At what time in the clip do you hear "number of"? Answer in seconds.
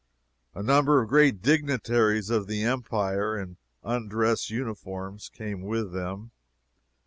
0.63-1.09